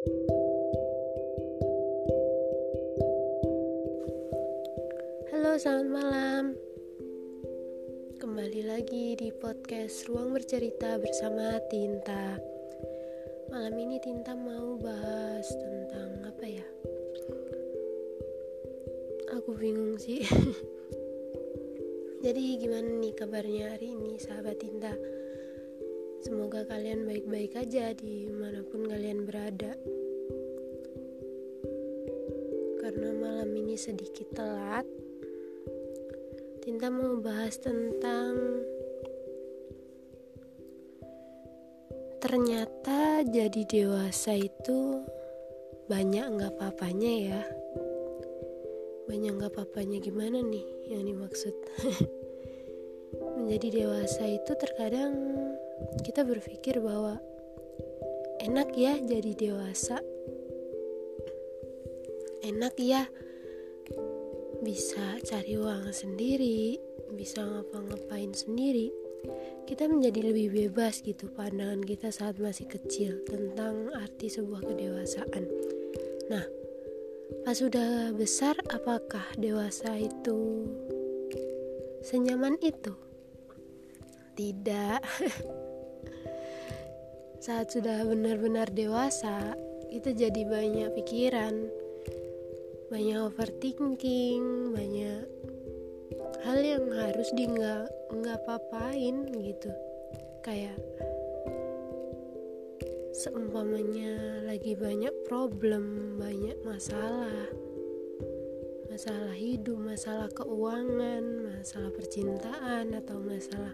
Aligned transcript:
Halo, 0.00 0.16
selamat 5.60 5.88
malam. 5.92 6.56
Kembali 8.16 8.64
lagi 8.64 9.12
di 9.20 9.28
podcast 9.28 10.08
Ruang 10.08 10.32
Bercerita 10.32 10.96
bersama 10.96 11.60
Tinta. 11.68 12.40
Malam 13.52 13.76
ini 13.76 14.00
Tinta 14.00 14.32
mau 14.32 14.80
bahas 14.80 15.44
tentang 15.52 16.32
apa 16.32 16.48
ya? 16.48 16.64
Aku 19.36 19.52
bingung 19.52 20.00
sih. 20.00 20.24
Jadi 22.24 22.56
gimana 22.56 22.88
nih 22.88 23.12
kabarnya 23.20 23.76
hari 23.76 23.92
ini 23.92 24.16
sahabat 24.16 24.64
Tinta? 24.64 24.96
Semoga 26.30 26.62
kalian 26.62 27.10
baik-baik 27.10 27.58
aja 27.58 27.90
di 27.90 28.30
mana 28.30 28.62
pun 28.62 28.86
kalian 28.86 29.26
berada. 29.26 29.74
Karena 32.78 33.10
malam 33.18 33.50
ini 33.50 33.74
sedikit 33.74 34.30
telat, 34.38 34.86
Tinta 36.62 36.86
mau 36.86 37.18
bahas 37.18 37.58
tentang 37.58 38.62
ternyata 42.22 43.26
jadi 43.26 43.66
dewasa 43.66 44.38
itu 44.38 45.02
banyak 45.90 46.30
nggak 46.30 46.54
papanya 46.62 47.12
ya. 47.26 47.42
Banyak 49.10 49.34
nggak 49.34 49.54
papanya 49.58 49.98
gimana 49.98 50.46
nih 50.46 50.94
yang 50.94 51.10
dimaksud? 51.10 51.58
Menjadi 53.34 53.82
dewasa 53.82 54.30
itu 54.30 54.54
terkadang 54.54 55.18
kita 56.02 56.24
berpikir 56.24 56.80
bahwa 56.80 57.20
enak 58.40 58.72
ya 58.74 58.96
jadi 58.98 59.32
dewasa. 59.36 60.00
Enak 62.40 62.74
ya 62.80 63.04
bisa 64.60 65.16
cari 65.24 65.56
uang 65.56 65.88
sendiri 65.92 66.90
bisa 67.14 67.42
ngapa-ngapain 67.42 68.32
sendiri. 68.32 68.88
Kita 69.68 69.86
menjadi 69.86 70.32
lebih 70.32 70.48
bebas 70.50 71.04
gitu 71.04 71.28
pandangan 71.30 71.84
kita 71.84 72.08
saat 72.08 72.40
masih 72.40 72.66
kecil 72.66 73.20
tentang 73.28 73.92
arti 73.92 74.32
sebuah 74.32 74.64
kedewasaan. 74.64 75.44
Nah 76.32 76.44
pas 77.44 77.54
sudah 77.54 78.10
besar 78.16 78.56
apakah 78.72 79.22
dewasa 79.36 79.94
itu 80.00 80.66
senyaman 82.00 82.56
itu? 82.64 82.96
Tidak 84.34 85.00
saat 87.40 87.72
sudah 87.72 88.04
benar-benar 88.04 88.68
dewasa 88.68 89.56
kita 89.88 90.12
jadi 90.12 90.44
banyak 90.44 90.92
pikiran 90.92 91.72
banyak 92.92 93.16
overthinking 93.16 94.76
banyak 94.76 95.24
hal 96.44 96.60
yang 96.60 96.84
harus 96.92 97.32
di 97.32 97.48
nggak 97.48 97.88
nggak 98.12 98.44
papain 98.44 99.24
gitu. 99.40 99.72
Kayak 100.44 100.76
seumpamanya 103.16 104.44
lagi 104.44 104.76
banyak 104.76 105.12
problem 105.24 106.20
banyak 106.20 106.60
masalah. 106.60 107.48
Masalah 108.92 109.32
hidup 109.32 109.80
masalah 109.80 110.28
keuangan 110.36 111.56
masalah 111.56 111.88
percintaan 111.88 112.92
atau 113.00 113.16
masalah 113.16 113.72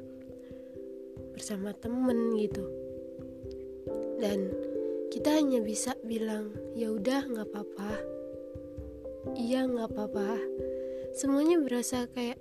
bersama 1.35 1.75
temen 1.75 2.39
gitu 2.39 2.86
dan 4.17 4.53
kita 5.13 5.37
hanya 5.37 5.61
bisa 5.61 5.97
bilang 6.05 6.53
ya 6.77 6.93
udah 6.93 7.25
nggak 7.25 7.49
apa-apa. 7.53 7.93
Iya 9.37 9.69
nggak 9.69 9.89
apa-apa. 9.93 10.41
Semuanya 11.17 11.61
berasa 11.61 12.09
kayak 12.13 12.41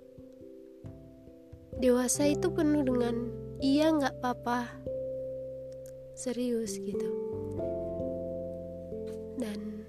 dewasa 1.79 2.31
itu 2.31 2.51
penuh 2.51 2.83
dengan 2.83 3.31
iya 3.59 3.91
nggak 3.91 4.19
apa-apa. 4.19 4.71
Serius 6.15 6.79
gitu. 6.79 7.09
Dan 9.35 9.83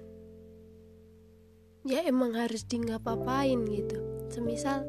ya 1.87 2.03
emang 2.03 2.35
harus 2.35 2.67
di 2.67 2.83
nggak 2.83 3.03
papain 3.03 3.63
gitu. 3.67 3.99
Semisal 4.27 4.83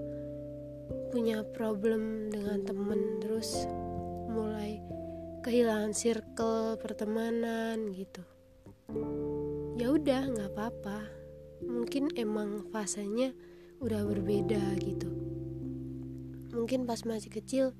punya 1.15 1.41
problem 1.57 2.29
dengan 2.29 2.67
temen 2.67 3.23
terus 3.23 3.65
mulai 4.29 4.88
kehilangan 5.43 5.95
circle 5.95 6.77
pertemanan 6.81 7.91
gitu. 7.95 8.23
Ya 9.79 9.95
udah 9.95 10.27
nggak 10.27 10.51
apa-apa. 10.55 10.99
Mungkin 11.63 12.15
emang 12.19 12.67
fasenya 12.71 13.35
udah 13.79 14.03
berbeda 14.03 14.75
gitu. 14.83 15.09
Mungkin 16.55 16.87
pas 16.89 17.07
masih 17.07 17.31
kecil 17.31 17.77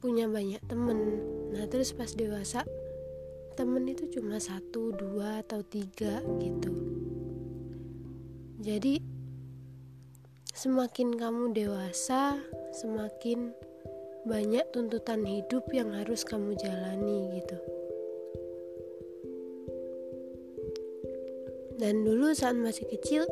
punya 0.00 0.28
banyak 0.28 0.60
temen. 0.68 1.20
Nah 1.52 1.64
terus 1.68 1.92
pas 1.96 2.12
dewasa 2.12 2.64
temen 3.56 3.84
itu 3.88 4.08
cuma 4.12 4.40
satu 4.40 4.92
dua 4.92 5.44
atau 5.44 5.60
tiga 5.64 6.24
gitu. 6.40 6.72
Jadi 8.60 9.00
semakin 10.52 11.16
kamu 11.16 11.56
dewasa 11.56 12.36
semakin 12.76 13.56
banyak 14.28 14.68
tuntutan 14.72 15.24
hidup 15.24 15.64
yang 15.72 15.96
harus 15.96 16.26
kamu 16.28 16.52
jalani 16.60 17.40
gitu. 17.40 17.58
Dan 21.80 22.04
dulu 22.04 22.36
saat 22.36 22.60
masih 22.60 22.84
kecil, 22.92 23.24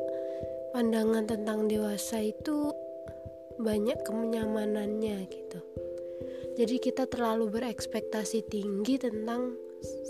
pandangan 0.72 1.28
tentang 1.28 1.68
dewasa 1.68 2.24
itu 2.24 2.72
banyak 3.60 4.00
kenyamanannya 4.08 5.28
gitu. 5.28 5.60
Jadi 6.56 6.80
kita 6.80 7.04
terlalu 7.04 7.52
berekspektasi 7.52 8.48
tinggi 8.48 8.96
tentang 8.96 9.52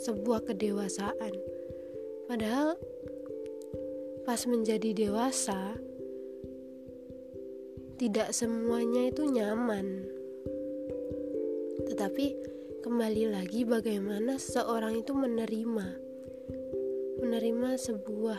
sebuah 0.06 0.47
kedewasaan. 0.47 1.34
Padahal 2.31 2.78
pas 4.22 4.39
menjadi 4.47 4.95
dewasa 4.95 5.75
tidak 7.99 8.31
semuanya 8.31 9.10
itu 9.10 9.27
nyaman 9.27 10.18
tetapi 11.98 12.31
kembali 12.86 13.34
lagi 13.34 13.66
bagaimana 13.66 14.38
seseorang 14.38 15.03
itu 15.03 15.19
menerima 15.19 15.98
menerima 17.19 17.70
sebuah 17.75 18.38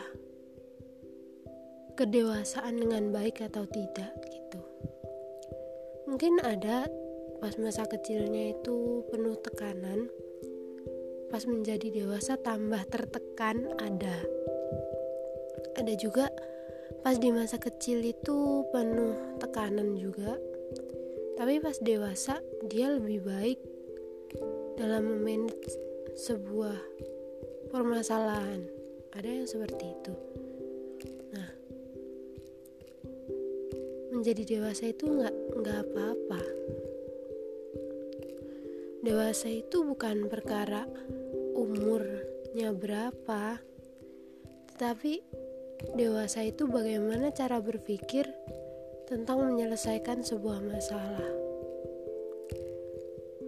kedewasaan 1.92 2.80
dengan 2.80 3.12
baik 3.12 3.44
atau 3.44 3.68
tidak 3.68 4.16
gitu. 4.32 4.64
Mungkin 6.08 6.40
ada 6.40 6.88
pas 7.44 7.52
masa 7.60 7.84
kecilnya 7.84 8.56
itu 8.56 9.04
penuh 9.12 9.36
tekanan, 9.44 10.08
pas 11.28 11.44
menjadi 11.44 12.00
dewasa 12.00 12.40
tambah 12.40 12.80
tertekan 12.88 13.76
ada. 13.76 14.24
Ada 15.76 16.00
juga 16.00 16.32
pas 17.04 17.20
di 17.20 17.28
masa 17.28 17.60
kecil 17.60 18.08
itu 18.08 18.64
penuh 18.72 19.36
tekanan 19.36 20.00
juga 20.00 20.40
tapi 21.40 21.56
pas 21.56 21.72
dewasa 21.80 22.36
dia 22.68 22.92
lebih 22.92 23.24
baik 23.24 23.56
dalam 24.76 25.08
memanage 25.08 25.72
sebuah 26.12 26.76
permasalahan. 27.72 28.68
Ada 29.16 29.40
yang 29.40 29.48
seperti 29.48 29.88
itu. 29.88 30.12
Nah 31.32 31.48
menjadi 34.12 34.42
dewasa 34.44 34.92
itu 34.92 35.08
nggak 35.08 35.36
nggak 35.64 35.78
apa-apa. 35.80 36.42
Dewasa 39.00 39.48
itu 39.48 39.80
bukan 39.80 40.28
perkara 40.28 40.84
umurnya 41.56 42.76
berapa. 42.76 43.56
Tetapi 44.76 45.24
dewasa 45.96 46.44
itu 46.44 46.68
bagaimana 46.68 47.32
cara 47.32 47.64
berpikir 47.64 48.28
tentang 49.10 49.42
menyelesaikan 49.42 50.22
sebuah 50.22 50.62
masalah. 50.62 51.34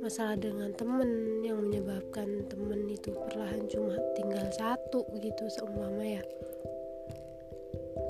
Masalah 0.02 0.34
dengan 0.34 0.74
temen 0.74 1.38
yang 1.46 1.62
menyebabkan 1.62 2.50
temen 2.50 2.90
itu 2.90 3.14
perlahan 3.14 3.70
cuma 3.70 3.94
tinggal 4.18 4.42
satu 4.58 5.06
gitu 5.22 5.46
seumpama 5.46 6.02
ya. 6.02 6.24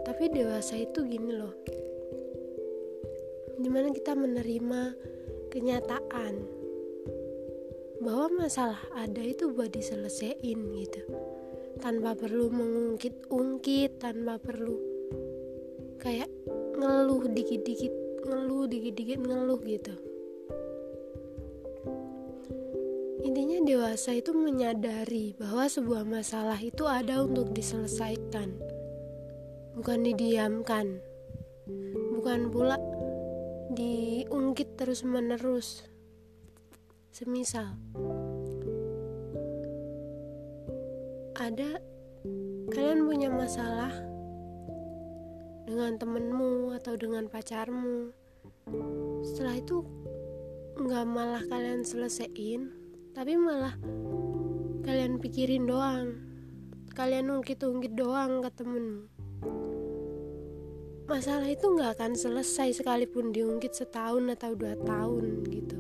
Tapi 0.08 0.32
dewasa 0.32 0.81
itu 0.81 1.04
gini 1.04 1.28
loh. 1.37 1.52
Di 3.60 3.69
mana 3.69 3.93
kita 3.93 4.16
menerima 4.16 4.82
kenyataan 5.52 6.34
bahwa 8.00 8.48
masalah 8.48 8.81
ada 8.96 9.20
itu 9.20 9.52
buat 9.52 9.69
diselesaikan 9.69 10.72
gitu 10.81 11.05
tanpa 11.84 12.16
perlu 12.16 12.48
mengungkit-ungkit 12.48 14.00
tanpa 14.00 14.40
perlu 14.40 14.81
kayak 16.00 16.26
ngeluh 16.82 17.31
dikit-dikit 17.31 17.94
ngeluh 18.26 18.67
dikit-dikit 18.67 19.23
ngeluh 19.23 19.61
gitu. 19.62 19.94
Intinya 23.23 23.62
dewasa 23.62 24.19
itu 24.19 24.34
menyadari 24.34 25.38
bahwa 25.38 25.70
sebuah 25.70 26.02
masalah 26.02 26.58
itu 26.58 26.82
ada 26.90 27.23
untuk 27.23 27.55
diselesaikan 27.55 28.58
bukan 29.79 29.99
didiamkan. 30.02 30.99
Bukan 32.19 32.50
pula 32.50 32.76
diungkit 33.73 34.76
terus 34.76 35.06
menerus 35.06 35.87
semisal 37.12 37.73
ada 41.43 41.81
kalian 42.73 43.08
punya 43.08 43.29
masalah 43.32 43.93
dengan 45.67 45.99
temenmu 45.99 46.75
atau 46.76 46.94
dengan 46.99 47.31
pacarmu. 47.31 48.11
Setelah 49.23 49.56
itu 49.59 49.87
nggak 50.79 51.05
malah 51.06 51.43
kalian 51.47 51.85
selesaiin 51.85 52.73
tapi 53.12 53.37
malah 53.37 53.76
kalian 54.82 55.20
pikirin 55.20 55.69
doang. 55.69 56.17
Kalian 56.93 57.32
ungkit-ungkit 57.32 57.97
doang 57.97 58.44
ke 58.44 58.50
temenmu. 58.53 59.09
Masalah 61.09 61.49
itu 61.49 61.69
nggak 61.69 62.00
akan 62.00 62.12
selesai 62.17 62.81
sekalipun 62.81 63.37
diungkit 63.37 63.76
setahun 63.76 64.32
atau 64.32 64.56
dua 64.56 64.76
tahun 64.81 65.44
gitu. 65.49 65.76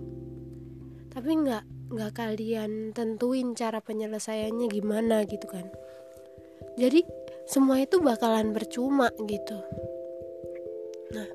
Tapi 1.08 1.30
nggak 1.44 1.64
nggak 1.92 2.12
kalian 2.16 2.96
tentuin 2.96 3.52
cara 3.52 3.80
penyelesaiannya 3.84 4.66
gimana 4.72 5.24
gitu 5.28 5.44
kan. 5.48 5.68
Jadi 6.80 7.04
semua 7.46 7.82
itu 7.82 7.98
bakalan 7.98 8.54
percuma 8.54 9.10
gitu. 9.26 9.58
Nah 11.12 11.28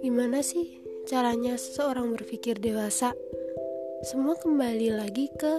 gimana 0.00 0.40
sih 0.40 0.84
caranya 1.04 1.58
seseorang 1.58 2.14
berpikir 2.14 2.58
dewasa? 2.58 3.12
Semua 4.04 4.36
kembali 4.36 4.92
lagi 4.92 5.32
ke 5.32 5.54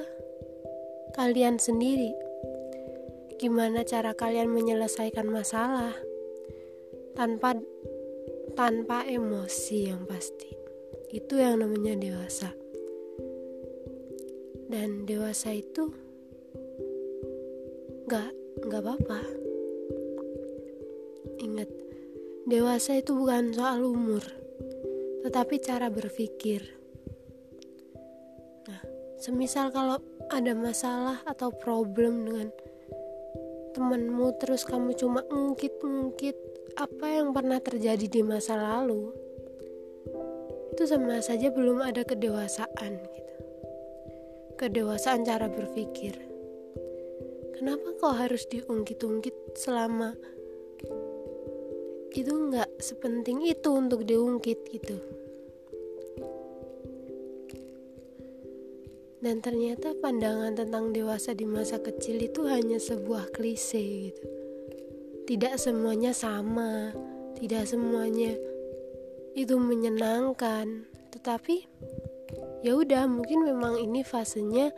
kalian 1.17 1.57
sendiri. 1.57 2.13
Gimana 3.35 3.83
cara 3.83 4.15
kalian 4.15 4.47
menyelesaikan 4.47 5.27
masalah 5.27 5.91
tanpa 7.17 7.57
tanpa 8.55 9.03
emosi 9.03 9.91
yang 9.91 10.07
pasti? 10.07 10.49
Itu 11.11 11.41
yang 11.41 11.59
namanya 11.59 11.97
dewasa. 11.99 12.53
Dan 14.65 15.05
dewasa 15.09 15.53
itu 15.53 15.89
nggak 18.05 18.44
nggak 18.63 18.81
apa-apa 18.83 19.19
ingat 21.43 21.69
dewasa 22.47 22.95
itu 22.95 23.11
bukan 23.11 23.51
soal 23.51 23.83
umur 23.83 24.23
tetapi 25.27 25.59
cara 25.59 25.91
berpikir 25.91 26.63
nah 28.69 28.81
semisal 29.19 29.73
kalau 29.73 29.99
ada 30.31 30.55
masalah 30.55 31.19
atau 31.27 31.51
problem 31.51 32.29
dengan 32.29 32.49
temanmu 33.75 34.39
terus 34.39 34.63
kamu 34.63 34.95
cuma 34.95 35.25
ngungkit-ngungkit 35.27 36.37
apa 36.79 37.07
yang 37.19 37.35
pernah 37.35 37.59
terjadi 37.59 38.07
di 38.07 38.21
masa 38.23 38.55
lalu 38.55 39.25
itu 40.75 40.83
sama 40.91 41.23
saja 41.23 41.55
belum 41.55 41.79
ada 41.79 42.03
kedewasaan 42.03 42.99
gitu. 42.99 43.35
Kedewasaan 44.59 45.23
cara 45.23 45.47
berpikir. 45.47 46.34
Kenapa 47.55 47.87
kau 47.97 48.11
harus 48.11 48.43
diungkit-ungkit 48.51 49.55
selama 49.55 50.11
itu 52.15 52.31
nggak 52.31 52.79
sepenting 52.79 53.43
itu 53.43 53.69
untuk 53.75 54.07
diungkit 54.07 54.59
gitu. 54.71 54.99
Dan 59.19 59.41
ternyata 59.41 59.97
pandangan 59.99 60.53
tentang 60.53 60.93
dewasa 60.93 61.33
di 61.33 61.43
masa 61.49 61.81
kecil 61.81 62.21
itu 62.21 62.45
hanya 62.45 62.77
sebuah 62.77 63.33
klise 63.33 64.11
gitu 64.11 64.45
tidak 65.25 65.57
semuanya 65.57 66.13
sama, 66.13 66.93
tidak 67.41 67.65
semuanya 67.65 68.37
itu 69.33 69.57
menyenangkan, 69.57 70.85
tetapi 71.09 71.65
ya 72.61 72.77
udah 72.77 73.09
mungkin 73.09 73.41
memang 73.41 73.81
ini 73.81 74.05
fasenya 74.05 74.69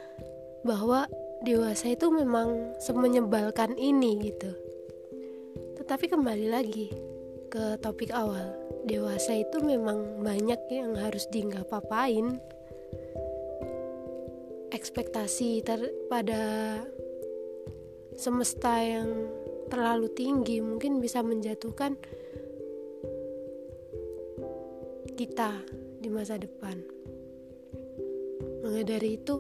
bahwa 0.64 1.06
dewasa 1.46 1.94
itu 1.94 2.10
memang 2.10 2.78
semenyebalkan 2.82 3.78
ini 3.78 4.32
gitu. 4.32 4.52
Tetapi 5.78 6.10
kembali 6.10 6.48
lagi 6.50 6.90
ke 7.48 7.78
topik 7.80 8.10
awal, 8.12 8.58
dewasa 8.84 9.38
itu 9.38 9.62
memang 9.62 10.24
banyak 10.24 10.60
yang 10.74 10.98
harus 10.98 11.30
di 11.30 11.46
nggak 11.46 11.70
papain. 11.70 12.42
Ekspektasi 14.74 15.64
ter 15.64 15.80
pada 16.12 16.84
semesta 18.18 18.82
yang 18.82 19.30
terlalu 19.70 20.10
tinggi 20.12 20.60
mungkin 20.60 21.00
bisa 21.00 21.22
menjatuhkan 21.22 21.96
kita 25.18 25.66
di 26.02 26.10
masa 26.14 26.38
depan. 26.38 26.78
Maka 28.62 29.00
itu, 29.02 29.36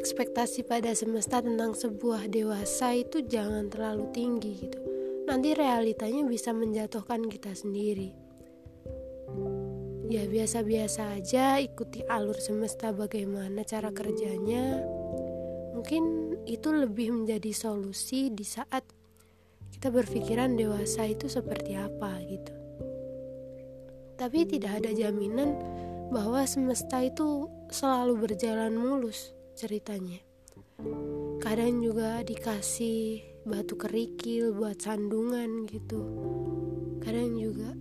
ekspektasi 0.00 0.64
pada 0.64 0.96
semesta 0.96 1.44
tentang 1.44 1.76
sebuah 1.76 2.32
dewasa 2.32 2.96
itu 2.96 3.20
jangan 3.20 3.68
terlalu 3.68 4.08
tinggi 4.16 4.64
gitu. 4.64 4.80
Nanti 5.28 5.52
realitanya 5.52 6.24
bisa 6.24 6.56
menjatuhkan 6.56 7.28
kita 7.28 7.52
sendiri. 7.52 8.16
Ya 10.08 10.24
biasa-biasa 10.24 11.20
aja 11.20 11.60
ikuti 11.60 12.00
alur 12.08 12.40
semesta 12.40 12.96
bagaimana 12.96 13.60
cara 13.68 13.92
kerjanya. 13.92 14.80
Mungkin 15.76 16.32
itu 16.48 16.72
lebih 16.72 17.12
menjadi 17.12 17.52
solusi 17.52 18.32
di 18.32 18.42
saat 18.42 18.82
kita 19.76 19.92
berpikiran 19.92 20.56
dewasa 20.56 21.04
itu 21.12 21.28
seperti 21.28 21.76
apa 21.76 22.24
gitu. 22.24 22.56
Tapi 24.16 24.48
tidak 24.48 24.80
ada 24.80 24.96
jaminan 24.96 25.60
bahwa 26.08 26.40
semesta 26.48 27.04
itu 27.04 27.52
selalu 27.68 28.26
berjalan 28.26 28.72
mulus 28.74 29.36
ceritanya. 29.60 30.24
Kadang 31.44 31.84
juga 31.84 32.24
dikasih 32.24 33.20
batu 33.44 33.76
kerikil 33.76 34.56
buat 34.56 34.80
sandungan 34.80 35.68
gitu. 35.68 36.00
Kadang 37.04 37.36
juga 37.36 37.76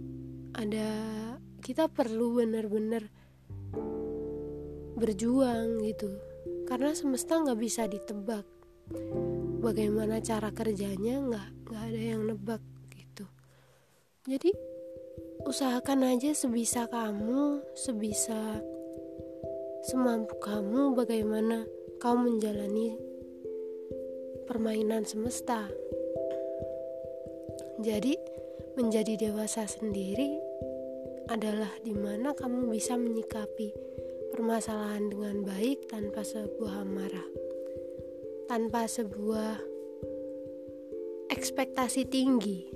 ada 0.59 0.89
kita 1.63 1.87
perlu 1.87 2.43
benar-benar 2.43 3.07
berjuang 4.99 5.79
gitu 5.87 6.11
karena 6.67 6.91
semesta 6.91 7.39
nggak 7.39 7.59
bisa 7.59 7.87
ditebak 7.87 8.43
bagaimana 9.63 10.19
cara 10.19 10.51
kerjanya 10.51 11.23
nggak 11.23 11.47
nggak 11.71 11.83
ada 11.87 12.01
yang 12.01 12.21
nebak 12.27 12.59
gitu 12.91 13.23
jadi 14.27 14.51
usahakan 15.47 16.03
aja 16.03 16.35
sebisa 16.35 16.91
kamu 16.91 17.63
sebisa 17.79 18.59
semampu 19.89 20.37
kamu 20.37 20.93
bagaimana 20.93 21.65
kamu 21.97 22.37
menjalani 22.37 22.93
permainan 24.45 25.01
semesta 25.01 25.65
jadi 27.81 28.13
menjadi 28.77 29.17
dewasa 29.17 29.65
sendiri 29.65 30.37
adalah 31.25 31.73
di 31.81 31.97
mana 31.97 32.37
kamu 32.37 32.69
bisa 32.69 33.01
menyikapi 33.01 33.73
permasalahan 34.29 35.09
dengan 35.09 35.41
baik 35.41 35.89
tanpa 35.89 36.21
sebuah 36.21 36.85
amarah, 36.85 37.29
tanpa 38.45 38.85
sebuah 38.85 39.57
ekspektasi 41.33 42.05
tinggi. 42.05 42.69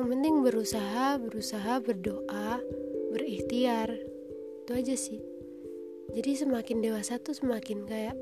Yang 0.00 0.06
penting 0.16 0.34
berusaha, 0.40 1.20
berusaha 1.20 1.76
berdoa, 1.84 2.64
berikhtiar. 3.12 4.09
Itu 4.70 4.78
aja 4.78 4.94
sih. 4.94 5.18
Jadi 6.14 6.46
semakin 6.46 6.78
dewasa 6.78 7.18
tuh 7.18 7.34
semakin 7.34 7.90
kayak 7.90 8.14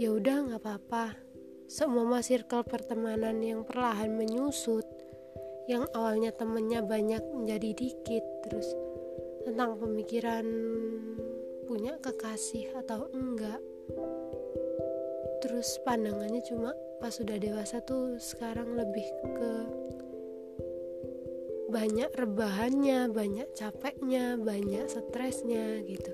ya 0.00 0.08
udah 0.16 0.48
nggak 0.48 0.64
apa-apa. 0.64 1.12
Semua 1.68 2.24
circle 2.24 2.64
pertemanan 2.64 3.36
yang 3.44 3.68
perlahan 3.68 4.16
menyusut, 4.16 4.88
yang 5.68 5.84
awalnya 5.92 6.32
temennya 6.32 6.80
banyak 6.80 7.20
menjadi 7.36 7.76
dikit, 7.76 8.24
terus 8.48 8.64
tentang 9.44 9.76
pemikiran 9.76 10.48
punya 11.68 12.00
kekasih 12.00 12.72
atau 12.72 13.04
enggak 13.12 13.60
terus 15.44 15.76
pandangannya 15.84 16.40
cuma 16.48 16.72
pas 17.04 17.12
sudah 17.12 17.36
dewasa 17.36 17.76
tuh 17.84 18.16
sekarang 18.16 18.72
lebih 18.72 19.04
ke 19.36 19.52
banyak 21.68 22.10
rebahannya, 22.12 23.08
banyak 23.12 23.48
capeknya, 23.56 24.36
banyak 24.36 24.84
stresnya 24.88 25.80
gitu. 25.84 26.12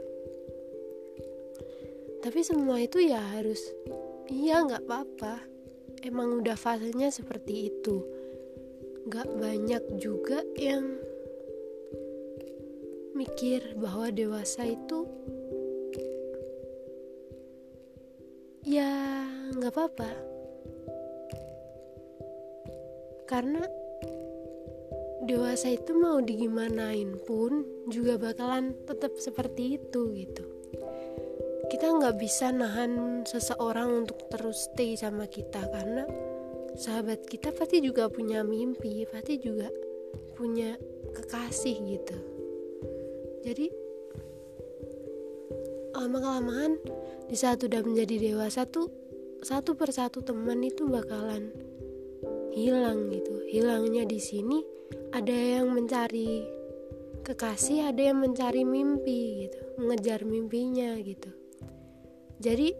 Tapi 2.20 2.40
semua 2.44 2.78
itu 2.84 3.00
ya 3.00 3.18
harus 3.18 3.60
iya 4.28 4.62
nggak 4.62 4.84
apa-apa. 4.86 5.34
Emang 6.04 6.40
udah 6.40 6.56
fasenya 6.56 7.08
seperti 7.12 7.72
itu. 7.72 8.04
Nggak 9.08 9.28
banyak 9.36 9.84
juga 9.98 10.44
yang 10.56 11.00
mikir 13.16 13.76
bahwa 13.76 14.08
dewasa 14.08 14.64
itu 14.64 15.04
ya 18.64 18.88
nggak 19.56 19.72
apa-apa 19.76 20.10
karena 23.28 23.62
dewasa 25.24 25.76
itu 25.76 25.92
mau 25.92 26.20
digimanain 26.24 27.20
pun 27.28 27.64
juga 27.92 28.16
bakalan 28.16 28.72
tetap 28.88 29.12
seperti 29.20 29.76
itu 29.76 30.12
gitu. 30.16 30.44
Kita 31.70 31.86
nggak 31.86 32.16
bisa 32.18 32.50
nahan 32.50 33.22
seseorang 33.28 34.04
untuk 34.04 34.26
terus 34.32 34.72
stay 34.72 34.96
sama 34.96 35.28
kita 35.28 35.60
karena 35.70 36.08
sahabat 36.74 37.28
kita 37.28 37.52
pasti 37.52 37.84
juga 37.84 38.08
punya 38.08 38.40
mimpi 38.42 39.04
pasti 39.06 39.38
juga 39.38 39.68
punya 40.34 40.74
kekasih 41.14 41.76
gitu. 41.84 42.18
Jadi 43.44 43.66
lama 45.94 46.16
kelamaan 46.16 46.80
di 47.28 47.36
saat 47.36 47.60
udah 47.60 47.84
menjadi 47.84 48.32
dewasa 48.32 48.64
tuh 48.64 48.88
satu 49.44 49.76
persatu 49.76 50.24
teman 50.24 50.64
itu 50.64 50.88
bakalan 50.88 51.52
hilang 52.56 53.12
gitu. 53.12 53.44
Hilangnya 53.46 54.08
di 54.08 54.16
sini 54.16 54.79
ada 55.10 55.34
yang 55.34 55.74
mencari 55.74 56.46
kekasih 57.20 57.92
ada 57.92 58.00
yang 58.10 58.18
mencari 58.22 58.64
mimpi 58.64 59.46
gitu 59.46 59.60
mengejar 59.76 60.24
mimpinya 60.24 60.96
gitu. 61.00 61.30
Jadi 62.40 62.72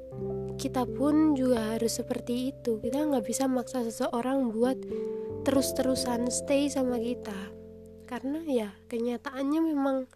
kita 0.56 0.88
pun 0.88 1.37
juga 1.37 1.76
harus 1.76 2.00
seperti 2.00 2.49
itu. 2.52 2.80
Kita 2.80 3.04
nggak 3.04 3.25
bisa 3.28 3.44
maksa 3.44 3.84
seseorang 3.84 4.49
buat 4.56 4.76
terus-terusan 5.44 6.32
stay 6.32 6.72
sama 6.72 6.96
kita. 6.96 7.37
Karena 8.08 8.40
ya 8.49 8.68
kenyataannya 8.88 9.60
memang 9.60 10.08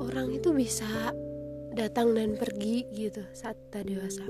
orang 0.00 0.32
itu 0.32 0.56
bisa 0.56 1.12
datang 1.76 2.16
dan 2.16 2.40
pergi 2.40 2.88
gitu 2.96 3.20
saat 3.36 3.60
kita 3.68 3.84
dewasa. 3.92 4.24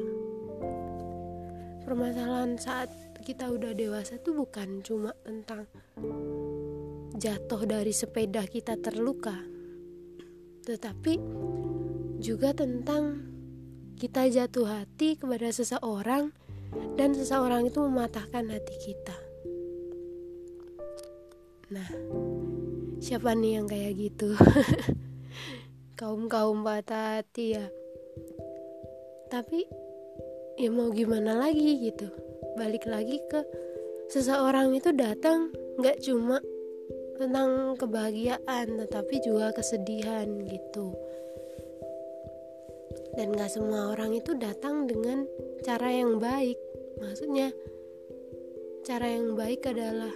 Permasalahan 1.87 2.59
saat 2.59 2.90
kita 3.23 3.47
udah 3.47 3.73
dewasa 3.78 4.18
tuh 4.18 4.42
bukan 4.42 4.83
cuma 4.83 5.14
tentang 5.23 5.71
jatuh 7.14 7.62
dari 7.62 7.94
sepeda 7.94 8.42
kita 8.47 8.75
terluka, 8.78 9.35
tetapi 10.66 11.14
juga 12.18 12.50
tentang 12.50 13.23
kita 13.94 14.26
jatuh 14.26 14.66
hati 14.66 15.14
kepada 15.14 15.54
seseorang 15.54 16.35
dan 16.99 17.14
seseorang 17.14 17.71
itu 17.71 17.78
mematahkan 17.78 18.50
hati 18.50 18.76
kita. 18.83 19.16
Nah, 21.71 21.88
siapa 22.99 23.33
nih 23.38 23.62
yang 23.62 23.66
kayak 23.71 23.94
gitu? 23.94 24.35
Kaum-kaum 25.99 26.66
patah 26.66 27.23
hati 27.23 27.54
ya. 27.54 27.66
Tapi 29.30 29.62
ya 30.59 30.71
mau 30.71 30.90
gimana 30.90 31.35
lagi 31.38 31.83
gitu 31.83 32.06
balik 32.54 32.87
lagi 32.87 33.18
ke 33.26 33.42
seseorang 34.06 34.71
itu 34.78 34.94
datang 34.94 35.50
nggak 35.83 35.99
cuma 36.06 36.38
tentang 37.14 37.78
kebahagiaan 37.78 38.66
tetapi 38.85 39.14
juga 39.23 39.54
kesedihan 39.54 40.26
gitu. 40.47 40.94
Dan 43.14 43.35
nggak 43.35 43.50
semua 43.50 43.94
orang 43.94 44.18
itu 44.18 44.35
datang 44.35 44.90
dengan 44.90 45.26
cara 45.62 45.90
yang 45.90 46.18
baik. 46.18 46.59
Maksudnya 46.99 47.54
cara 48.83 49.06
yang 49.06 49.38
baik 49.38 49.62
adalah 49.71 50.11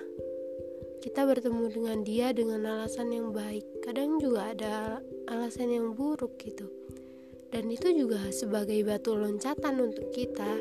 kita 0.98 1.22
bertemu 1.22 1.70
dengan 1.70 1.98
dia 2.02 2.34
dengan 2.34 2.66
alasan 2.66 3.14
yang 3.14 3.30
baik. 3.30 3.62
Kadang 3.86 4.18
juga 4.18 4.50
ada 4.50 4.98
alasan 5.30 5.70
yang 5.70 5.94
buruk 5.94 6.36
gitu. 6.42 6.66
Dan 7.48 7.70
itu 7.72 7.94
juga 7.94 8.20
sebagai 8.34 8.82
batu 8.84 9.16
loncatan 9.16 9.80
untuk 9.80 10.10
kita 10.12 10.58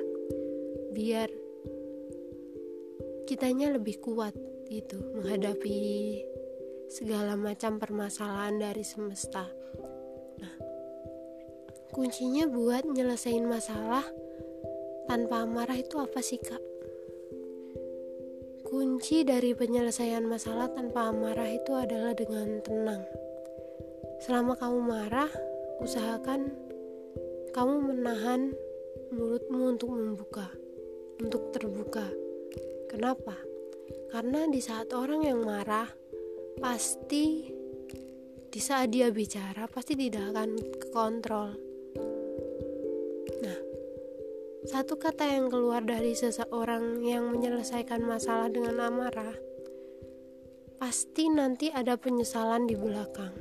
biar 0.94 1.28
kitanya 3.28 3.76
lebih 3.76 4.00
kuat 4.00 4.32
gitu 4.68 5.00
menghadapi 5.16 5.80
segala 6.92 7.40
macam 7.40 7.80
permasalahan 7.80 8.60
dari 8.60 8.84
semesta. 8.84 9.48
Nah, 10.40 10.56
kuncinya 11.96 12.46
buat 12.48 12.84
nyelesain 12.84 13.44
masalah 13.48 14.04
tanpa 15.08 15.48
amarah 15.48 15.80
itu 15.80 15.98
apa 15.98 16.20
sih 16.20 16.40
kak? 16.40 16.64
Kunci 18.68 19.24
dari 19.24 19.56
penyelesaian 19.56 20.28
masalah 20.28 20.68
tanpa 20.68 21.08
amarah 21.08 21.48
itu 21.48 21.72
adalah 21.72 22.12
dengan 22.12 22.60
tenang. 22.60 23.08
Selama 24.20 24.60
kamu 24.60 24.80
marah, 24.84 25.32
usahakan 25.80 26.52
kamu 27.56 27.96
menahan 27.96 28.52
mulutmu 29.16 29.72
untuk 29.72 29.96
membuka, 29.96 30.52
untuk 31.24 31.56
terbuka 31.56 32.12
Kenapa? 32.88 33.36
Karena 34.08 34.48
di 34.48 34.64
saat 34.64 34.96
orang 34.96 35.28
yang 35.28 35.44
marah, 35.44 35.92
pasti 36.58 37.58
di 38.48 38.60
saat 38.64 38.90
dia 38.90 39.12
bicara 39.14 39.70
pasti 39.70 39.94
tidak 39.94 40.34
akan 40.34 40.50
kekontrol. 40.82 41.54
Nah, 43.44 43.60
satu 44.66 44.98
kata 44.98 45.28
yang 45.28 45.52
keluar 45.52 45.84
dari 45.84 46.16
seseorang 46.16 47.04
yang 47.06 47.30
menyelesaikan 47.36 48.02
masalah 48.02 48.50
dengan 48.50 48.82
amarah, 48.82 49.36
pasti 50.80 51.30
nanti 51.30 51.70
ada 51.70 52.00
penyesalan 52.00 52.66
di 52.66 52.74
belakang. 52.74 53.36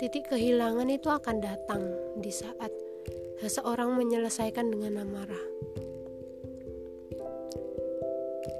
Titik 0.00 0.32
kehilangan 0.32 0.88
itu 0.88 1.06
akan 1.10 1.36
datang 1.42 1.82
di 2.18 2.30
saat 2.30 2.70
seseorang 3.42 3.94
menyelesaikan 3.98 4.72
dengan 4.72 5.04
amarah. 5.04 5.46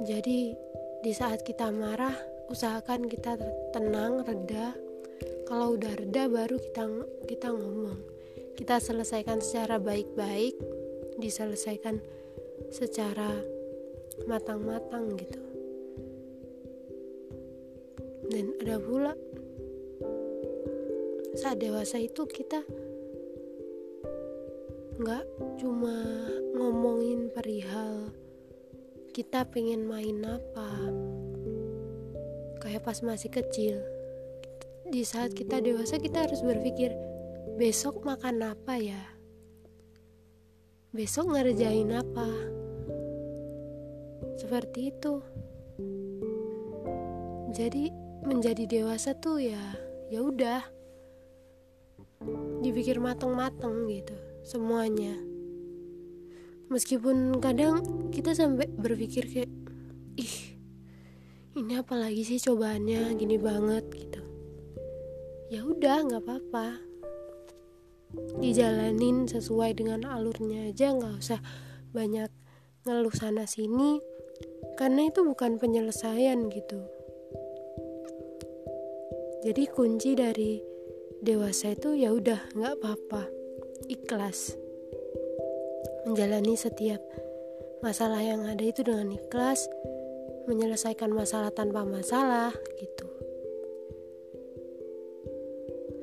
Jadi, 0.04 0.52
di 1.00 1.12
saat 1.16 1.40
kita 1.48 1.72
marah, 1.72 2.12
usahakan 2.52 3.08
kita 3.08 3.40
tenang, 3.72 4.20
reda. 4.20 4.76
Kalau 5.48 5.80
udah 5.80 5.96
reda, 5.96 6.28
baru 6.28 6.60
kita 6.60 6.84
kita 7.24 7.48
ngomong. 7.48 8.04
Kita 8.52 8.84
selesaikan 8.84 9.40
secara 9.40 9.80
baik-baik, 9.80 10.60
diselesaikan 11.16 12.04
secara 12.68 13.32
matang-matang 14.28 15.16
gitu. 15.16 15.40
Dan 18.28 18.52
ada 18.60 18.76
pula 18.76 19.16
saat 21.32 21.64
dewasa 21.64 21.96
itu 21.96 22.28
kita 22.28 22.60
nggak 25.00 25.24
cuma 25.64 26.28
ngomongin 26.52 27.32
perihal 27.32 28.12
kita 29.14 29.46
pengen 29.46 29.86
main 29.86 30.26
apa? 30.26 30.90
Kayak 32.58 32.82
pas 32.82 32.98
masih 32.98 33.30
kecil. 33.30 33.78
Di 34.90 35.06
saat 35.06 35.38
kita 35.38 35.62
dewasa 35.62 36.02
kita 36.02 36.26
harus 36.26 36.42
berpikir 36.42 36.90
besok 37.54 38.02
makan 38.02 38.42
apa 38.42 38.74
ya? 38.74 38.98
Besok 40.90 41.30
ngerjain 41.30 41.94
apa? 41.94 42.26
Seperti 44.34 44.90
itu. 44.90 45.22
Jadi 47.54 47.94
menjadi 48.26 48.66
dewasa 48.66 49.14
tuh 49.14 49.38
ya 49.38 49.62
ya 50.10 50.26
udah. 50.26 50.66
Dipikir 52.66 52.98
mateng-mateng 52.98 53.86
gitu 53.86 54.18
semuanya 54.42 55.33
meskipun 56.74 57.38
kadang 57.38 57.86
kita 58.10 58.34
sampai 58.34 58.66
berpikir 58.66 59.30
kayak 59.30 59.50
ih 60.18 60.58
ini 61.54 61.78
apa 61.78 61.94
lagi 61.94 62.26
sih 62.26 62.42
cobaannya? 62.42 63.14
Gini 63.14 63.38
banget 63.38 63.86
gitu. 63.94 64.22
Ya 65.54 65.62
udah 65.62 66.02
nggak 66.02 66.22
apa-apa. 66.26 66.82
Dijalanin 68.42 69.30
sesuai 69.30 69.78
dengan 69.78 70.02
alurnya 70.02 70.74
aja 70.74 70.90
nggak 70.90 71.14
usah 71.22 71.38
banyak 71.94 72.26
ngeluh 72.82 73.14
sana 73.14 73.46
sini 73.46 74.02
karena 74.74 75.06
itu 75.06 75.22
bukan 75.22 75.62
penyelesaian 75.62 76.50
gitu. 76.50 76.82
Jadi 79.46 79.62
kunci 79.70 80.18
dari 80.18 80.58
dewasa 81.22 81.78
itu 81.78 81.94
ya 81.94 82.10
udah 82.10 82.50
nggak 82.58 82.74
apa-apa. 82.82 83.30
Ikhlas 83.86 84.63
menjalani 86.04 86.54
setiap 86.56 87.00
masalah 87.84 88.20
yang 88.20 88.48
ada 88.48 88.64
itu 88.64 88.80
dengan 88.80 89.12
ikhlas, 89.12 89.68
menyelesaikan 90.48 91.12
masalah 91.12 91.52
tanpa 91.52 91.84
masalah 91.84 92.52
gitu. 92.80 93.08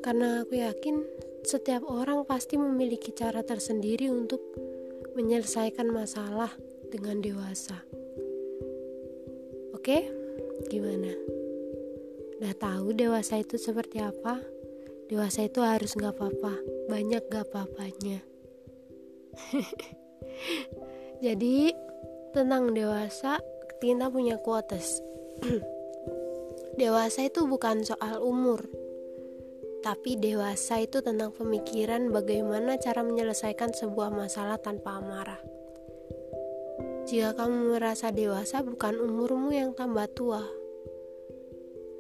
Karena 0.01 0.41
aku 0.41 0.57
yakin 0.57 1.05
setiap 1.45 1.85
orang 1.85 2.25
pasti 2.25 2.57
memiliki 2.57 3.13
cara 3.13 3.41
tersendiri 3.45 4.09
untuk 4.09 4.41
menyelesaikan 5.13 5.89
masalah 5.89 6.49
dengan 6.89 7.21
dewasa. 7.21 7.81
Oke, 9.77 10.05
gimana? 10.69 11.13
Udah 12.41 12.53
tahu 12.57 12.93
dewasa 12.97 13.41
itu 13.41 13.57
seperti 13.57 14.01
apa? 14.01 14.41
Dewasa 15.09 15.45
itu 15.45 15.61
harus 15.61 15.93
gak 15.93 16.17
apa-apa, 16.17 16.57
banyak 16.89 17.25
gak 17.29 17.49
apa-apanya. 17.49 18.30
Jadi 21.25 21.71
tentang 22.31 22.71
dewasa, 22.71 23.37
kita 23.81 24.07
punya 24.09 24.39
quotes. 24.39 25.01
dewasa 26.81 27.27
itu 27.27 27.43
bukan 27.45 27.83
soal 27.83 28.23
umur, 28.23 28.63
tapi 29.81 30.15
dewasa 30.15 30.79
itu 30.81 31.03
tentang 31.03 31.33
pemikiran 31.35 32.13
bagaimana 32.13 32.77
cara 32.77 33.01
menyelesaikan 33.03 33.75
sebuah 33.75 34.13
masalah 34.13 34.61
tanpa 34.61 35.01
amarah. 35.01 35.41
Jika 37.09 37.35
kamu 37.35 37.75
merasa 37.75 38.13
dewasa, 38.13 38.63
bukan 38.63 38.95
umurmu 39.01 39.51
yang 39.51 39.75
tambah 39.75 40.07
tua, 40.15 40.45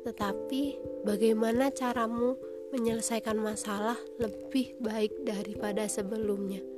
tetapi 0.07 0.79
bagaimana 1.03 1.73
caramu 1.73 2.37
menyelesaikan 2.71 3.35
masalah 3.35 3.99
lebih 4.21 4.79
baik 4.79 5.11
daripada 5.27 5.83
sebelumnya. 5.91 6.70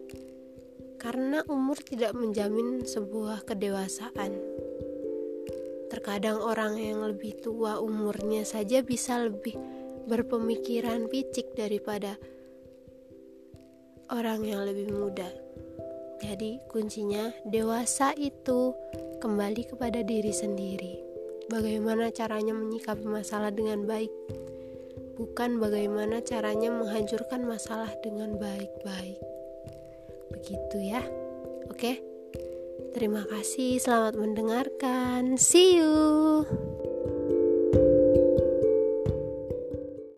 Karena 1.04 1.44
umur 1.52 1.76
tidak 1.84 2.16
menjamin 2.16 2.88
sebuah 2.88 3.44
kedewasaan. 3.44 4.40
Terkadang 5.92 6.40
orang 6.40 6.80
yang 6.80 7.04
lebih 7.04 7.44
tua 7.44 7.84
umurnya 7.84 8.48
saja 8.48 8.80
bisa 8.80 9.20
lebih 9.20 9.60
berpemikiran 10.08 11.12
picik 11.12 11.52
daripada 11.60 12.16
orang 14.16 14.48
yang 14.48 14.64
lebih 14.64 14.96
muda. 14.96 15.28
Jadi, 16.24 16.64
kuncinya 16.72 17.36
dewasa 17.44 18.16
itu 18.16 18.72
kembali 19.20 19.68
kepada 19.76 20.08
diri 20.08 20.32
sendiri. 20.32 21.04
Bagaimana 21.52 22.16
caranya 22.16 22.56
menyikapi 22.56 23.04
masalah 23.04 23.52
dengan 23.52 23.84
baik, 23.84 24.12
bukan 25.20 25.60
bagaimana 25.60 26.24
caranya 26.24 26.72
menghancurkan 26.72 27.44
masalah 27.44 27.92
dengan 28.00 28.40
baik-baik. 28.40 29.33
Begitu 30.34 30.78
ya, 30.82 31.02
oke. 31.70 32.02
Terima 32.94 33.26
kasih, 33.26 33.82
selamat 33.82 34.18
mendengarkan. 34.18 35.38
See 35.38 35.78
you. 35.78 36.73